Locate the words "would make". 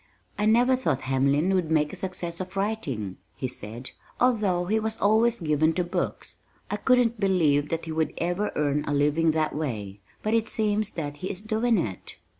1.53-1.93